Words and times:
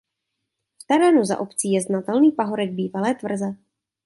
V 0.81 0.83
terénu 0.87 1.25
za 1.25 1.39
obcí 1.39 1.71
je 1.71 1.81
znatelný 1.81 2.31
pahorek 2.31 2.71
bývalé 2.71 3.15
tvrze. 3.15 3.55